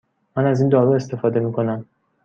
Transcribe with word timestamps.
من 0.37 0.45
از 0.45 0.61
این 0.61 0.69
دارو 0.69 0.91
استفاده 0.91 1.39
می 1.39 1.53
کنم. 1.53 1.85